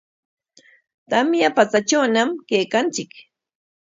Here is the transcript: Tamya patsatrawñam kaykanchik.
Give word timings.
Tamya 1.09 1.49
patsatrawñam 1.55 2.29
kaykanchik. 2.49 3.11